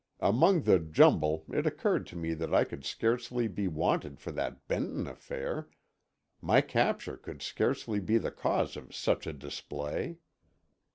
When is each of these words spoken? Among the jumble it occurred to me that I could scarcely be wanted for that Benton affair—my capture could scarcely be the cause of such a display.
Among 0.19 0.63
the 0.63 0.79
jumble 0.79 1.45
it 1.51 1.67
occurred 1.67 2.07
to 2.07 2.15
me 2.15 2.33
that 2.33 2.51
I 2.55 2.63
could 2.63 2.83
scarcely 2.83 3.47
be 3.47 3.67
wanted 3.67 4.19
for 4.19 4.31
that 4.31 4.67
Benton 4.67 5.05
affair—my 5.05 6.61
capture 6.61 7.17
could 7.17 7.43
scarcely 7.43 7.99
be 7.99 8.17
the 8.17 8.31
cause 8.31 8.75
of 8.75 8.95
such 8.95 9.27
a 9.27 9.33
display. 9.33 10.17